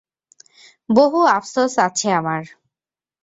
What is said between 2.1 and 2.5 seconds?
আমার।